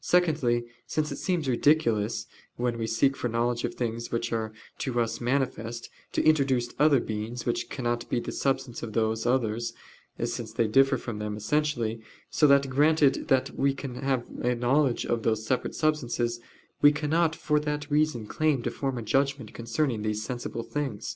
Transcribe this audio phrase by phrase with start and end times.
[0.00, 5.00] Secondly, because it seems ridiculous, when we seek for knowledge of things which are to
[5.00, 9.72] us manifest, to introduce other beings, which cannot be the substance of those others,
[10.22, 12.00] since they differ from them essentially:
[12.30, 16.38] so that granted that we have a knowledge of those separate substances,
[16.80, 21.08] we cannot for that reason claim to form a judgment concerning these sensible things.